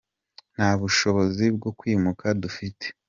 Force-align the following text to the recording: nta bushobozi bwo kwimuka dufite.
nta 0.55 0.69
bushobozi 0.79 1.45
bwo 1.55 1.69
kwimuka 1.79 2.25
dufite. 2.41 2.85